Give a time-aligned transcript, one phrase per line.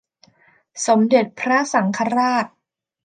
[0.85, 2.45] สมเด็จพระสังฆราช